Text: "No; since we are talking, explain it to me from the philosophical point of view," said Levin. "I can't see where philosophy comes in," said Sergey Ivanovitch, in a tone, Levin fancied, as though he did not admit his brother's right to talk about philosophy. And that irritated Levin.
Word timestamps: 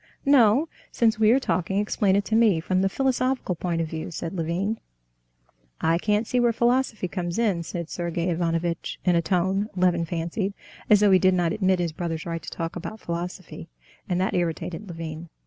"No; 0.25 0.67
since 0.91 1.19
we 1.19 1.29
are 1.29 1.39
talking, 1.39 1.77
explain 1.77 2.15
it 2.15 2.25
to 2.25 2.35
me 2.35 2.59
from 2.59 2.81
the 2.81 2.89
philosophical 2.89 3.53
point 3.53 3.81
of 3.81 3.87
view," 3.87 4.09
said 4.09 4.33
Levin. 4.33 4.79
"I 5.79 5.99
can't 5.99 6.25
see 6.25 6.39
where 6.39 6.51
philosophy 6.51 7.07
comes 7.07 7.37
in," 7.37 7.61
said 7.61 7.87
Sergey 7.87 8.31
Ivanovitch, 8.31 8.99
in 9.05 9.15
a 9.15 9.21
tone, 9.21 9.69
Levin 9.75 10.05
fancied, 10.05 10.55
as 10.89 11.01
though 11.01 11.11
he 11.11 11.19
did 11.19 11.35
not 11.35 11.53
admit 11.53 11.77
his 11.77 11.91
brother's 11.91 12.25
right 12.25 12.41
to 12.41 12.49
talk 12.49 12.75
about 12.75 12.99
philosophy. 12.99 13.69
And 14.09 14.19
that 14.19 14.33
irritated 14.33 14.87
Levin. 14.87 15.29